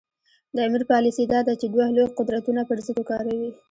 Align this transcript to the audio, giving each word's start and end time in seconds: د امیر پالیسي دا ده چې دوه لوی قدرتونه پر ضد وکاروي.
د 0.55 0.57
امیر 0.67 0.83
پالیسي 0.91 1.23
دا 1.33 1.39
ده 1.47 1.53
چې 1.61 1.65
دوه 1.73 1.85
لوی 1.95 2.07
قدرتونه 2.17 2.61
پر 2.69 2.77
ضد 2.85 2.95
وکاروي. 2.99 3.49